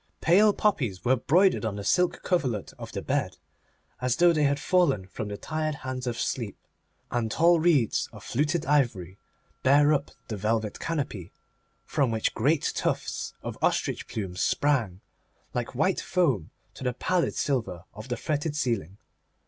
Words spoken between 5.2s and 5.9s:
the tired